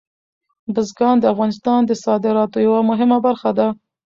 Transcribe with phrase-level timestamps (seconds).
[0.73, 3.67] بزګان د افغانستان د صادراتو یوه مهمه برخه ده.